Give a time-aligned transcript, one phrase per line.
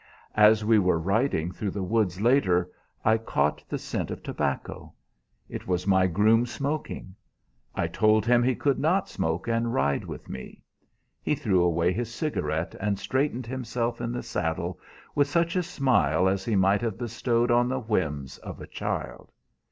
[0.33, 2.71] As we were riding through the woods later,
[3.05, 4.93] I caught the scent of tobacco.
[5.47, 7.13] It was my groom smoking.
[7.75, 10.63] I told him he could not smoke and ride with me.
[11.21, 14.79] He threw away his cigarette and straightened himself in the saddle
[15.13, 19.29] with such a smile as he might have bestowed on the whims of a child.